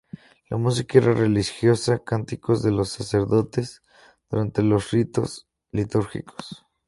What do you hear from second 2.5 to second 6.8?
de los sacerdotes durante los ritos litúrgicos.